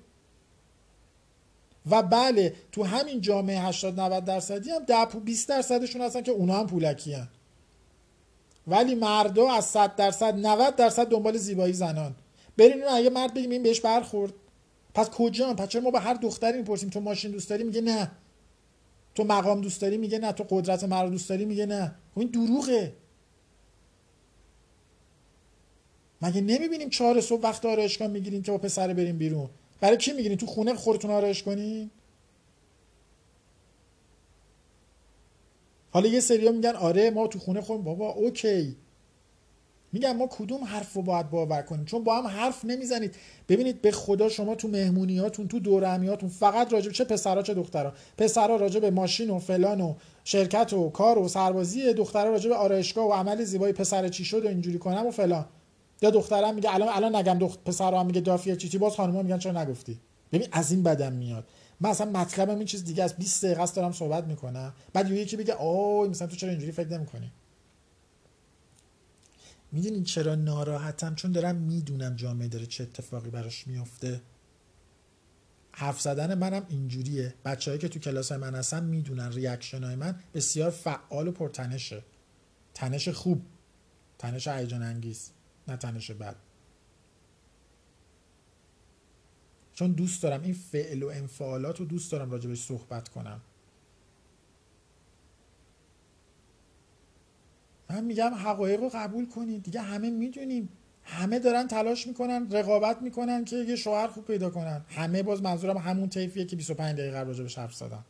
[1.89, 6.59] و بله تو همین جامعه 80 90 درصدی هم 10 20 درصدشون هستن که اونا
[6.59, 7.27] هم پولکی هن.
[8.67, 12.15] ولی مردا از 100 درصد 90 درصد دنبال زیبایی زنان.
[12.57, 14.33] بریم اگه مرد بگیم این بهش برخورد.
[14.93, 18.11] پس کجا؟ پس چرا ما به هر دختری می‌پرسیم؟ تو ماشین دوست داری؟ میگه نه.
[19.15, 20.31] تو مقام دوست داری؟ میگه نه.
[20.31, 21.95] تو قدرت مرد دوست داری؟ میگه نه.
[22.13, 22.93] خب این دروغه.
[26.21, 29.49] مگه نمی‌بینیم چهار صبح وقت آرایشگاه می‌گیریم که با پسر بریم بیرون؟
[29.81, 31.91] برای کی می‌گیرین؟ تو خونه خودتون آرایش کنین؟
[35.91, 38.75] حالا یه سریا میگن آره ما تو خونه خودم بابا اوکی.
[39.95, 43.15] میگم ما کدوم حرف رو باید باور کنیم؟ چون با هم حرف نمی‌زنید.
[43.49, 47.93] ببینید به خدا شما تو مهمونیاتون تو دورهمیاتون فقط راجب چه پسرا چه دخترا.
[48.17, 53.13] پسرا راجب ماشین و فلان و شرکت و کار و سربازی دخترا راجب آرایشگاه و
[53.13, 55.45] عمل زیبایی پسر چی شد و اینجوری کنم و فلان.
[56.01, 59.61] یا دخترم میگه الان الان نگم دختر پسرا میگه دافیه چی باز خانم‌ها میگن چرا
[59.63, 59.99] نگفتی؟
[60.33, 61.43] ببین از این بدم میاد.
[61.81, 64.73] من اصلا مطلبم این چیز دیگه از 20 دقیقه دارم صحبت می‌کنم.
[64.93, 67.31] بعد یکی بگه اوه مثلا تو چرا اینجوری فکر نمی‌کنی؟
[69.75, 74.21] می‌دونین چرا ناراحتم؟ چون دارم می‌دونم جامعه داره چه اتفاقی براش میفته
[75.71, 77.33] حرف زدن منم اینجوریه.
[77.45, 82.03] بچههایی که تو کلاس من هستن می‌دونن ریاکشن های من بسیار فعال و پرتنشه.
[82.73, 83.45] تنش خوب.
[84.19, 85.31] تنش هیجان انگیز.
[85.67, 86.35] نه تنش بد.
[89.73, 93.41] چون دوست دارم این فعل و انفعالات رو دوست دارم راجبش صحبت کنم.
[97.89, 99.63] من میگم حقایق رو قبول کنید.
[99.63, 100.69] دیگه همه می‌دونیم.
[101.03, 104.85] همه دارن تلاش می‌کنن رقابت می‌کنن که یه شوهر خوب پیدا کنن.
[104.89, 108.05] همه باز منظورم همون طیفیه که 25 دقیقه قبل به حرف زدم.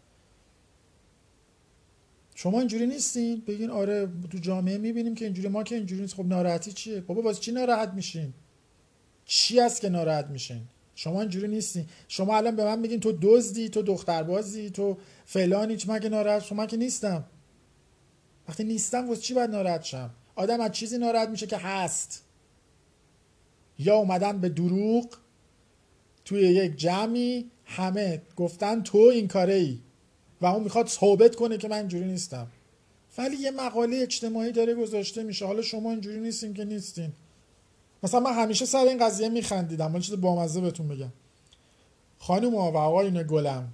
[2.36, 6.16] شما اینجوری نیستین؟ بگین آره تو جامعه می‌بینیم که اینجوری ما که اینجوری نیست.
[6.16, 8.34] خب ناراحتی چیه؟ بابا واسه چی ناراحت میشین؟
[9.26, 10.62] چی است که ناراحت میشین؟
[10.96, 11.86] شما اینجوری نیستین.
[12.08, 16.66] شما الان به من میگین تو دزدی تو دختربازی تو فلانی چه مگه ناراحت شما
[16.66, 17.24] که نیستم.
[18.50, 22.24] وقتی نیستم واسه چی باید ناراحت شم؟ آدم از چیزی ناراحت میشه که هست.
[23.80, 25.06] یا اومدن به دروغ
[26.26, 29.80] توی یک جمعی همه گفتن تو این کاره ای
[30.42, 32.48] و اون می‌خواد ثابت کنه که من اینجوری نیستم.
[33.18, 35.46] ولی یه مقاله اجتماعی داره گذاشته میشه.
[35.46, 37.12] حالا شما اینجوری نیستیم که نیستین.
[38.04, 39.92] مثلا من همیشه سر این قضیه میخندیدم.
[39.92, 41.12] من چیز بامزه بهتون بگم.
[42.20, 43.74] خانم و آقایون گلم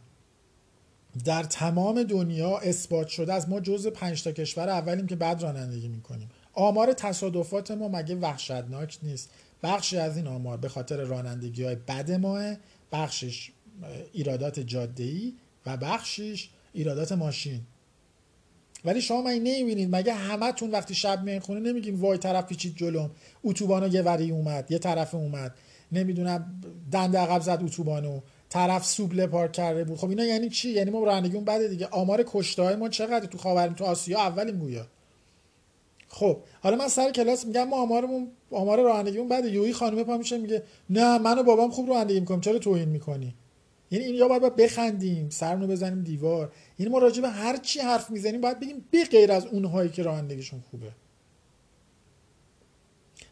[1.26, 5.88] در تمام دنیا اثبات شده از ما جز پنج تا کشور اولیم که بعد رانندگی
[5.88, 6.30] می‌کنیم.
[6.54, 9.30] آمار تصادفات ما مگه وحشتناک نیست؟
[9.63, 12.56] بخشی از این آمار به خاطر رانندگی های بد ماه
[12.91, 13.52] بخشش
[14.13, 15.34] ایرادات جاده ای
[15.65, 17.62] و بخشش ایرادات ماشین.
[18.86, 23.12] ولی شما من نمی‌بینید؟ مگه همتون وقتی شب میین خونه نمیگیم وای طرف پیچید جلوم
[23.43, 25.56] اتوبانو یه وری اومد یه طرف اومد.
[25.91, 28.21] نمی‌دونم دنده عقب زد اتوبانو.
[28.51, 29.97] طرف سوبله پارک کرده بود.
[29.97, 31.87] خب اینا یعنی چی؟ یعنی ما رانندگیمون بده دیگه.
[31.87, 34.87] آمار کشته های ما چقدر تو خاوریم تو آسیا؟ اولیم گویا
[36.07, 39.51] خب حالا من سر کلاس میگم ما آمارمون آمار رانندگیمون بده.
[39.51, 42.41] یوی خانم پا میشه میگه نه من و بابام خوب رانندگی می‌کنیم.
[42.41, 43.35] چرا توهین می‌کنی؟
[43.91, 46.51] یعنی این یا باید بخندیم سرمون بزنیم دیوار.
[46.79, 50.03] یعنی ما راجع به هر چی حرف می‌زنیم باید بگیم به غیر از اونهایی که
[50.03, 50.91] رانندگیشون خوبه.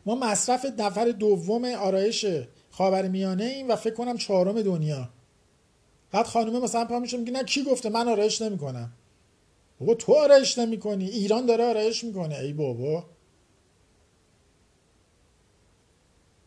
[0.05, 2.25] ما مصرف نفر دوم آرایش
[2.79, 5.09] خاور میانه ایم و فکر کنم چهارم دنیا.
[6.11, 8.91] بعد خانومه مثلا پا میشه میگه نه کی گفته؟ من آرایش نمی‌کنم.
[9.79, 11.09] بابا تو آرایش نمی‌کنی.
[11.09, 12.35] ایران داره آرایش می‌کنه.
[12.35, 13.03] ای بابا.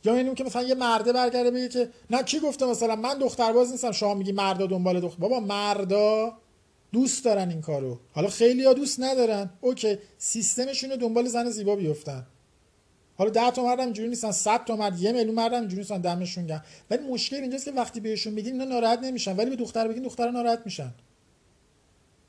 [0.04, 3.70] یا اینو که مثلا یه مرده برگرده بگه که نه کی گفته مثلا؟ من دخترباز
[3.70, 3.92] نیستم.
[3.92, 6.32] شما میگی مردا دنبال دختر بابا مردا
[6.92, 7.98] دوست دارن این کارو.
[8.12, 9.50] حالا خیلی ها دوست ندارن.
[9.60, 12.26] اوکی سیستمشون دنبال زن زیبا بیفتن.
[13.16, 16.46] حالا 10 تا مردم اینجوری نیستن 100 تا مرد یه میلیون مردم اینجوری نیستن دمشون
[16.46, 16.64] گرم.
[16.90, 19.36] ولی مشکل اینجاست که وقتی بهشون میگین اینا ناراحت نمیشن.
[19.36, 20.94] ولی به دختر بگین دختر ناراحت میشن.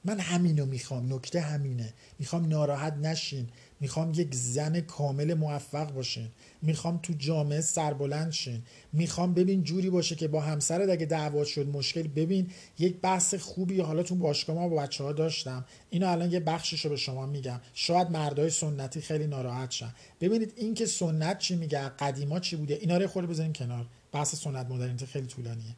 [0.06, 1.94] من همینو می‌خوام نکته همینه.
[2.20, 3.50] می‌خوام ناراحت نشین.
[3.84, 6.28] می‌خوام یک زن کامل موفق باشین.
[6.62, 8.62] می‌خوام تو جامعه سربلند شین.
[8.94, 12.48] می‌خوام ببین جوری باشه که با همسرت اگه دعوا شد مشکل ببین
[12.80, 15.66] یک بحث خوبی حالا تو باشگاه ما با بچه ها داشتم.
[15.90, 17.62] اینو الان یه بخشش رو به شما میگم.
[17.74, 19.94] شاید مردای سنتی خیلی ناراحت شن.
[20.22, 23.86] ببینید این که سنت چی میگه قدیما چی بوده؟ اینا رو خود بزنین کنار.
[24.12, 25.76] بحث سنت مدرنیته خیلی طولانیه.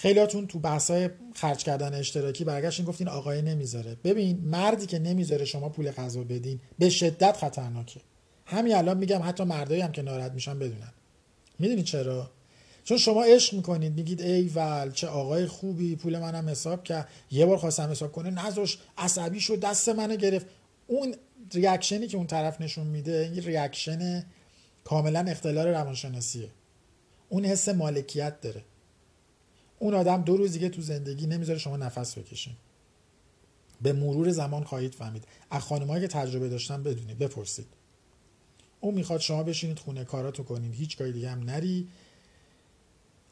[0.00, 3.96] خیلیاتون تو بحثای خرج کردن اشتراکی برگشتین گفتین آقای نمی‌ذاره.
[4.04, 8.00] ببین مردی که نمی‌ذاره شما پول غذا بدین به شدت خطرناکه.
[8.46, 10.92] همین الان میگم حتی مردایی هم که ناراحت میشن بدونن.
[11.58, 12.30] می‌دونید چرا؟
[12.84, 17.08] چون شما عشق می‌کنید میگید ای ول چه آقای خوبی پول منم حساب کرد.
[17.30, 20.46] یه بار خواستم حساب کنه نذاش عصبی شد دست منو گرفت.
[20.86, 21.14] اون
[21.52, 24.24] reaction ی که اون طرف نشون میده این reaction
[24.84, 26.48] کاملا اختلال روانشناسیه.
[27.28, 28.64] اون حس مالکیت داره.
[29.82, 32.52] اون آدم دو روز دیگه تو زندگی نمی‌ذاره شما نفس بکشین.
[33.82, 35.24] به مرور زمان خواهید فهمید.
[35.50, 37.66] از خانمایی که تجربه داشتن بدونید بپرسید.
[38.80, 40.72] اون می‌خواد شما بشینید خونه کاراتو کنین.
[40.72, 41.88] هیچ کاری دیگه هم نری.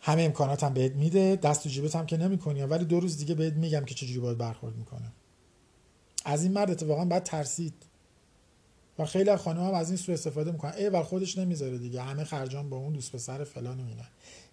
[0.01, 1.37] همه امکانات هم بهت میده.
[1.37, 2.63] دست تو جیبت هم که نمی‌کنی.
[2.63, 5.13] ولی دو روز دیگه بهت میگم که چجوری باید برخورد می‌کنه.
[6.25, 7.75] از این مرد اتفاقا باید ترسید.
[8.99, 10.73] و خیلی از خانم هم از این سو استفاده می‌کنن.
[10.73, 12.03] ای ولی خودش نمی‌ذاره دیگه.
[12.03, 13.85] همه خرجان با اون دوست پسر فلان و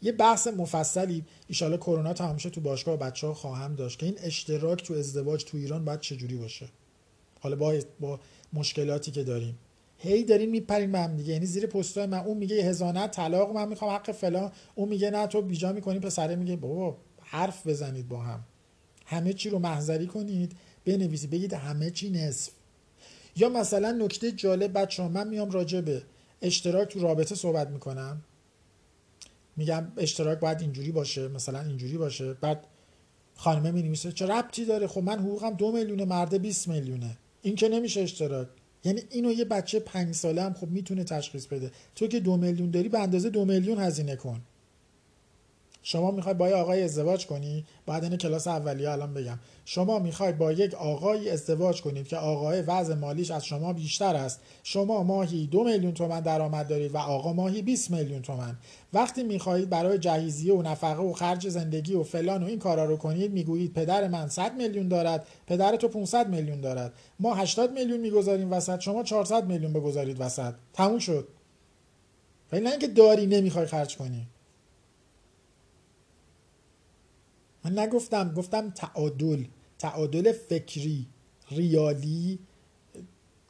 [0.01, 4.83] یه بحث مفصلی ایشالا کرونا تمام تو باشگاه بچه ها خواهم داشت که این اشتراک
[4.83, 6.69] تو ازدواج تو ایران باید چجوری باشه؟
[7.39, 8.19] حالا با با
[8.53, 9.57] مشکلاتی که داریم.
[9.97, 11.33] هی داریم میپریم به هم دیگه.
[11.33, 12.17] یعنی زیر پستای من.
[12.17, 14.51] اون میگه هزانت طلاق من می‌خوام حق فلان.
[14.75, 18.43] اون میگه نه تو بیجا می‌کنی پسره میگه بابا حرف بزنید با هم.
[19.05, 22.51] همه چی رو محضری کنید بنویسید بگید همه چی نصف.
[23.35, 26.01] یا مثلا نکته جالب بچه ها من میام راجع به
[26.41, 28.21] اشتراک تو رابطه صحبت می‌کنم.
[29.57, 32.33] میگم اشتراک باید اینجوری باشه مثلا اینجوری باشه.
[32.33, 32.67] بعد
[33.35, 37.17] خانمه می نویسه چه ربطی داره؟ خب من حقوقم دو میلیونه مرده 20 میلیونه.
[37.41, 38.47] این که نمیشه اشتراک.
[38.83, 41.71] یعنی اینو یه بچه پنج ساله هم خب می‌تونه تشخیص بده.
[41.95, 44.41] تو که دو میلیون داری به اندازه دو میلیون هزینه کن.
[45.87, 49.39] شما می‌خوای با یه آقای ازدواج کنی؟ بعد این کلاس اولیه الان بگم.
[49.65, 54.41] شما می‌خوای با یک آقای ازدواج کنید که آقای وضع مالیش از شما بیشتر است.
[54.63, 58.57] شما ماهی دو میلیون تومن درآمد دارید و آقا ماهی 20 میلیون تومن.
[58.93, 62.97] وقتی می‌خواهید برای جهیزیه و نفقه و خرج زندگی و فلان و این کارا رو
[62.97, 66.93] کنید می‌گویید پدر من 100 میلیون دارد پدر تو 500 میلیون دارد.
[67.19, 70.53] ما 80 میلیون می‌گذاریم وسط شما 400 میلیون بگذارید وسط.
[70.73, 71.27] تموم شد.
[72.51, 74.27] ولی نه اینکه داری نمی‌خوای خرج کنی.
[77.65, 79.43] من نگفتم گفتم تعادل
[79.79, 81.05] تعادل فکری
[81.51, 82.39] ریالی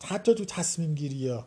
[0.04, 1.46] حتی تو تصمیم گیری ها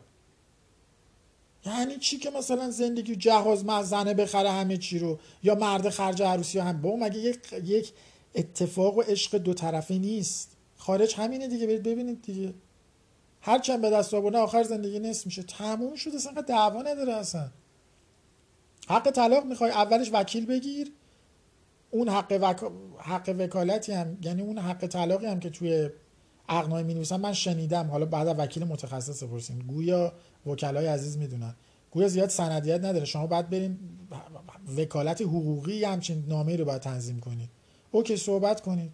[1.65, 6.59] یعنی چی که مثلا زندگی جهاز زنه بخره همه چی رو؟ یا مرد خرج عروسی
[6.59, 7.93] هم؟ با مگه یک, یک
[8.35, 12.53] اتفاق و عشق دو طرفه نیست؟ خارج همینه دیگه برید ببینید دیگه.
[13.41, 15.43] هرچی به دست آورده آخر زندگی نصف میشه.
[15.43, 17.49] تموم شده اصلا دعوا نداره اصلا.
[18.87, 20.91] حق طلاق می‌خوای اولش وکیل بگیر
[21.91, 22.71] اون حق, وک...
[22.97, 25.89] حق وکالتی هم یعنی اون حق طلاقی هم که توی
[26.49, 27.87] عقدنامه می نویسن من شنیدم.
[27.87, 30.13] حالا بعد وکیل متخصص بپرسیم گویا
[30.45, 31.55] وکلای عزیز می‌دونن.
[31.91, 33.05] گویا زیاد سندیت نداره.
[33.05, 33.79] شما باید برین
[34.77, 37.49] وکالت حقوقی همچین نامه رو باید تنظیم کنید.
[37.91, 38.91] OK صحبت کنید.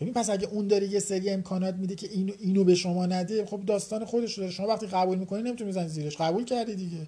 [0.00, 3.46] ببین پس اگه اون داره یه سری امکانات میده که اینو اینو به شما نده
[3.46, 4.50] خب داستان خودش داره.
[4.50, 6.16] شما وقتی قبول می‌کنی نمی‌تونی بزنی زیرش.
[6.16, 7.06] قبول کردی دیگه.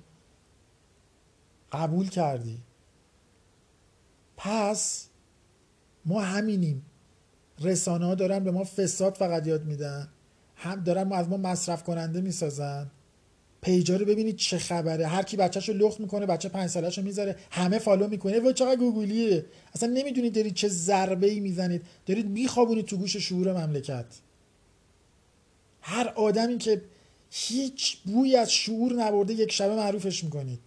[1.72, 2.58] قبول کردی.
[4.38, 5.06] پس
[6.04, 6.82] ما همینیم.
[7.60, 10.08] رسانه ها دارن به ما فساد فقط یاد میدن.
[10.56, 12.90] هم دارن از ما مصرف کننده می‌سازن.
[13.62, 15.06] پیجا رو ببینید چه خبره.
[15.06, 17.36] هر کی بچه‌شو لخت می‌کنه بچه پنج ساله‌شو می‌ذاره.
[17.50, 18.40] همه فالو می‌کنه.
[18.40, 21.82] و چقدر گوگلیه اصلا نمی‌دونید دارید چه ضربه ای می‌زنید.
[22.06, 24.06] دارید میخوابونید تو گوش شعور مملکت.
[25.80, 26.82] هر آدمی که
[27.30, 30.60] هیچ بوی از شعور نبرده یک شبه معروفش می‌کنید.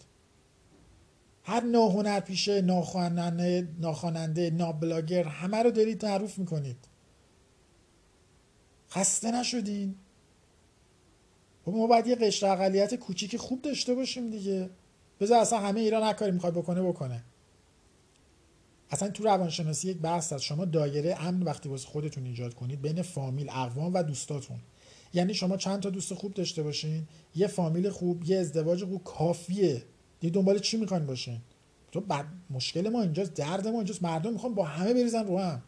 [1.43, 6.77] هر ناهنر پیشه ناخواننده ناخواننده نابلاگر همه رو دارید معروف می‌کنید.
[8.89, 9.95] خسته نشدین؟
[11.67, 14.69] ما باید یه قشر اقلیت کوچیک خوب داشته باشیم دیگه.
[15.19, 17.23] بذار اصلا همه ایران هر کاری می‌خواد بکنه بکنه.
[18.89, 20.43] اصلا تو روانشناسی یک بحث هست.
[20.43, 24.59] شما دایره امن وقتی واسه خودتون ایجاد کنید بین فامیل اقوام و دوستاتون.
[25.13, 29.03] یعنی شما چند تا دوست خوب داشته باشین؟ یه فامیل خوب یه ازدواج خوب.
[29.03, 29.83] کافیه.
[30.21, 31.41] دیگه دنبال چی می‌خواین باشین؟
[31.91, 35.63] تو بعد مشکل ما اینجاست درد ما اینجاست مردم می‌خوان با همه بریزن رو هم.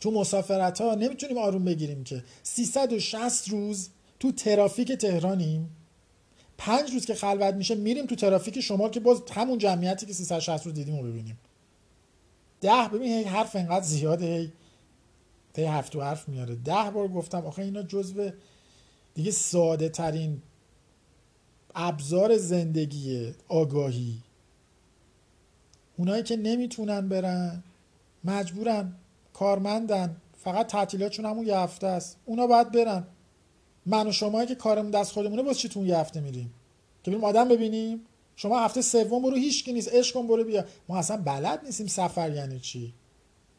[0.00, 3.88] تو مسافرت ها نمی‌تونیم آروم بگیریم که 360 روز
[4.20, 5.76] تو ترافیک تهرانیم.
[6.58, 10.66] پنج روز که خلوت میشه میریم تو ترافیک شما که باز همون جمعیتی که 360
[10.66, 11.38] روز دیدیم رو ببینیم.
[12.60, 14.52] ده ببین هی حرف انقدر زیاده هی
[15.56, 16.54] هی حرف تو حرف میاره.
[16.54, 18.30] ده بار گفتم آخه اینا جزو
[19.14, 20.42] دیگه ساده ترین
[21.74, 24.18] ابزار زندگی آگاهی.
[25.96, 27.62] اونایی که نمی‌تونن برن
[28.24, 28.92] مجبورن
[29.32, 32.16] کارمندن فقط تعطیلاتشون همون یه هفته است.
[32.24, 33.06] اونا باید برن.
[33.86, 36.54] من و شما که کارمون دست خودمونه باز چی تو یه هفته میریم؟
[37.04, 38.00] که بریم آدم ببینیم؟
[38.36, 39.94] شما هفته سوم برو هیچ کی نیست.
[39.94, 40.64] عشق کن برو بیا.
[40.88, 42.94] ما اصلا بلد نیستیم سفر یعنی چی؟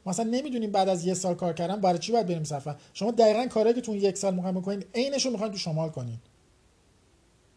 [0.05, 3.11] ما اصلا نمی‌دونیم بعد از یه سال کار کردن برای چی باید بریم سفر؟ شما
[3.11, 6.19] دقیقا کاری که تو یک سال می‌خوایم بکنید عینش رو می‌خواین تو شمال کنید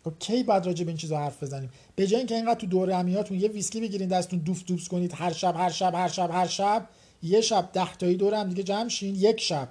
[0.05, 2.95] خب کی بعد راجع به این چیزا حرف بزنیم؟ به جای اینکه اینقدر تو دوره
[2.95, 6.47] امیاتون یه ویسکی بگیرین دستتون دوف دوفس کنید هر شب هر شب هر شب هر
[6.47, 6.89] شب
[7.23, 9.69] یه شب ده تایی دور هم دیگه جمع شین یک شب.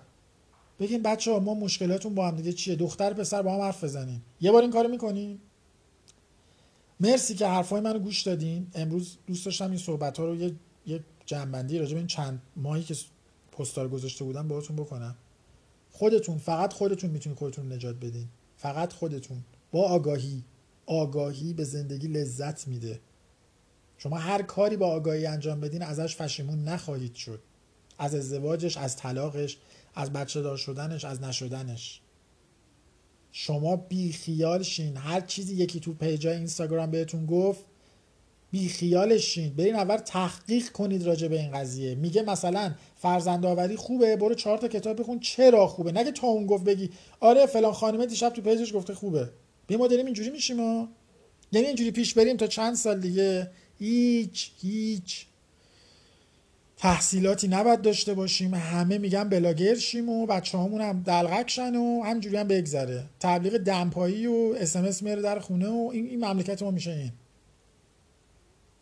[0.79, 4.21] بگین بچه ها ما مشکلاتون با هم دیگه چیه؟ دختر پسر با هم حرف بزنین.
[4.41, 5.39] یه بار این کارو می‌کنین.
[6.99, 8.67] مرسی که حرفای منو گوش دادین.
[8.75, 10.55] امروز دوست داشتم این صحبت ها رو یه,
[10.88, 12.95] یه جنبندی راجع به این چند ماهی که
[13.51, 15.15] پستار گذاشته بودم باهاتون بکنم.
[15.91, 18.27] خودتون فقط خودتون می‌تونید خودتون نجات بدین.
[18.57, 19.43] فقط خودتون.
[19.74, 20.43] با آگاهی
[20.86, 22.99] آگاهی به زندگی لذت میده.
[23.97, 27.39] شما هر کاری با آگاهی انجام بدین ازش فشیمون نخواهید شد.
[27.97, 29.57] از ازدواجش از طلاقش
[29.95, 32.01] از بچه دار شدنش از نشدنش.
[33.32, 34.97] شما بی خیال شین.
[34.97, 37.65] هر چیزی یکی تو پیجای اینستاگرام بهتون گفت
[38.51, 39.53] بی خیالش شین.
[39.53, 41.95] برین اول تحقیق کنید راجع به این قضیه.
[41.95, 46.45] میگه مثلا فرزند آوری خوبه برو چهار تا کتاب بخون چرا خوبه؟ نگه تا اون
[46.45, 49.30] گفت بگی آره فلان خانمه دیشب تو پیجش گفته خوبه.
[49.68, 50.89] بیا ما داریم اینجوری میشیم ما
[51.51, 55.26] یعنی اینجوری پیش بریم تا چند سال دیگه هیچ هیچ
[56.78, 58.53] تحصیلاتی نباید داشته باشیم.
[58.53, 63.03] همه میگن بلاگر شیم و بچه همون هم دلغک شن و همجوری هم بگذره.
[63.20, 67.11] تبلیغ دمپایی و اسمس میره در خونه و این, این مملکت ما میشه این.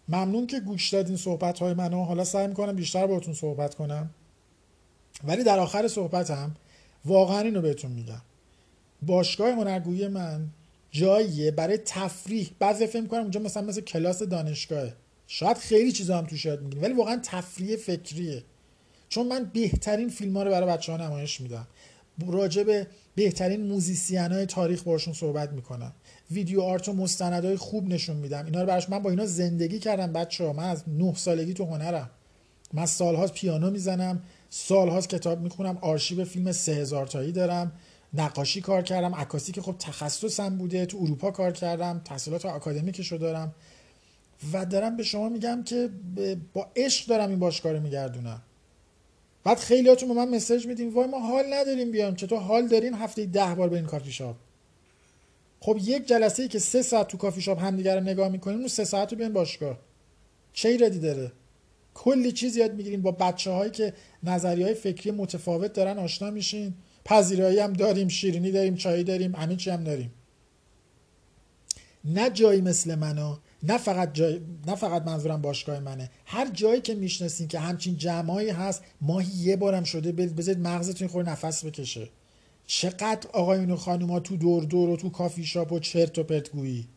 [0.07, 2.03] ممنون که گوش دادین صحبت های منو.
[2.03, 4.09] حالا سعی می‌کنم بیشتر باتون صحبت کنم.
[5.23, 6.55] ولی در آخر صحبتم
[7.05, 8.21] واقعا اینو بهتون میگم.
[9.01, 10.47] باشگاه هنرگویی من
[10.91, 12.51] جاییه برای تفریح.
[12.59, 14.93] بعضی فکر کنم اونجا مثلا مثل کلاس دانشگاهه
[15.27, 18.43] شاید خیلی چیزا هم توش یاد ولی واقعا تفریح فکریه.
[19.09, 21.67] چون من بهترین فیلم ها رو برای بچه ها نمایش میدم.
[22.27, 25.93] راجع به بهترین موزیسین های تاریخ باشون صحبت می‌کنم.
[26.31, 28.45] ویدیو آرت و مستندهای خوب نشون میدم.
[28.45, 31.65] اینا رو براش من با اینا زندگی کردم بچه ها من از نه سالگی تو
[31.65, 32.09] هنرم.
[32.73, 37.71] من سالهاست پیانو می‌زنم سالهاست کتاب می‌خونم آرشیو فیلم سه هزار تایی دارم.
[38.13, 43.55] نقاشی کار کردم عکاسی که خب تخصصم بوده تو اروپا کار کردم تحصیلات آکادمیکشو دارم.
[44.53, 45.89] و دارم به شما میگم که
[46.53, 48.41] با عشق دارم این باشگاه رو میگردونم.
[49.43, 53.25] بعد خیلیاتون به من message میدین وای ما حال نداریم بیام چطور حال دارین؟ هفته
[53.25, 54.35] ده بار این کافی شاپ.
[55.59, 58.67] خب یک جلسه ای که سه ساعت تو کافی شاپ همدیگه رو نگاه می‌کنیم اون
[58.67, 59.77] سه ساعت رو بیان باشگاه.
[60.53, 61.31] چه ایرادی داره؟
[61.93, 63.01] کلی چیز یاد می‌گیرین.
[63.01, 63.93] با بچه هایی که
[64.23, 66.73] نظری های فکری متفاوت دارن آشنا میشین.
[67.05, 70.11] پذیرایی هم داریم شیرینی داریم چایی داریم همین چی هم داریم.
[72.05, 76.09] نه جایی مثل منو نه فقط جای نه فقط منظورم باشگاه منه.
[76.25, 81.29] هر جایی که می‌شناسین که همچین جمعایی هست ماهی یه بارم شده بذارید مغزتون خور
[81.29, 82.09] نفس بکشه.
[82.65, 86.49] چقدر آقایون و خانوما تو دور دور و تو کافی شاپ و چرت و پرت
[86.51, 86.87] گویی.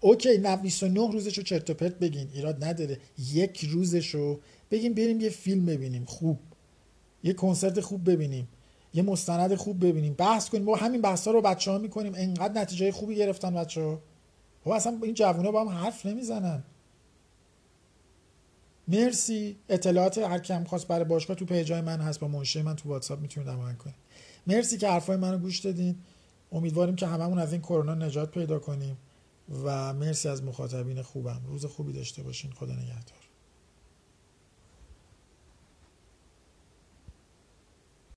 [0.00, 2.98] اوکی نه 29 روزشو چرت و پرت بگین ایراد نداره.
[3.32, 4.40] یک روزشو
[4.70, 6.38] بگیم بریم یه فیلم ببینیم خوب.
[7.22, 8.48] یه کنسرت خوب ببینیم.
[8.94, 10.14] یه مستند خوب ببینیم.
[10.14, 10.64] بحث کنیم.
[10.64, 12.12] ما همین بحث ها رو بچه ها می‌کنیم.
[12.16, 14.00] انقدر نتیجه خوبی گرفتن بچه ها
[14.66, 16.64] و اصلا این جوونا با هم حرف نمی‌زنن.
[18.88, 19.56] مرسی.
[19.68, 22.20] اطلاعات هر کم خواست برای باشگاه تو پیجای من هست.
[22.20, 23.96] با منشه من تو واتساپ می‌تونید عمل کنید.
[24.46, 25.96] مرسی که حرفای منو گوش دادین.
[26.52, 28.96] امیدواریم که هممون از این کرونا نجات پیدا کنیم
[29.64, 31.40] و مرسی از مخاطبین خوبم.
[31.46, 32.52] روز خوبی داشته باشین.
[32.52, 33.23] خدا نگهدار.